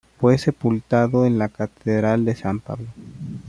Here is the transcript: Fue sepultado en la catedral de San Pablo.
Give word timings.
Fue 0.19 0.39
sepultado 0.39 1.27
en 1.27 1.37
la 1.37 1.47
catedral 1.47 2.25
de 2.25 2.35
San 2.35 2.59
Pablo. 2.59 2.87